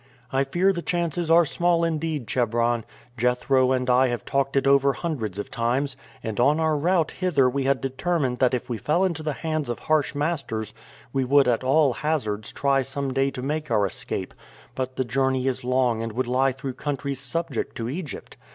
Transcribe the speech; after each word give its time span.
"I 0.33 0.45
fear 0.45 0.73
the 0.73 0.81
chances 0.81 1.29
are 1.29 1.45
small 1.45 1.83
indeed, 1.83 2.27
Chebron. 2.27 2.85
Jethro 3.17 3.71
and 3.71 3.87
I 3.87 4.07
have 4.07 4.25
talked 4.25 4.57
it 4.57 4.65
over 4.65 4.93
hundreds 4.93 5.37
of 5.37 5.51
times, 5.51 5.95
and 6.23 6.39
on 6.39 6.59
our 6.59 6.75
route 6.75 7.11
hither 7.11 7.47
we 7.47 7.65
had 7.65 7.81
determined 7.81 8.39
that 8.39 8.55
if 8.55 8.67
we 8.67 8.79
fell 8.79 9.03
into 9.03 9.21
the 9.21 9.33
hands 9.33 9.69
of 9.69 9.77
harsh 9.77 10.15
masters, 10.15 10.73
we 11.13 11.23
would 11.23 11.47
at 11.47 11.63
all 11.63 11.93
hazards 11.93 12.51
try 12.51 12.81
some 12.81 13.13
day 13.13 13.29
to 13.29 13.43
make 13.43 13.69
our 13.69 13.85
escape; 13.85 14.33
but 14.73 14.95
the 14.95 15.05
journey 15.05 15.45
is 15.45 15.63
long 15.63 16.01
and 16.01 16.13
would 16.13 16.25
lie 16.27 16.51
through 16.51 16.73
countries 16.73 17.19
subject 17.19 17.75
to 17.77 17.87
Egypt. 17.87 18.37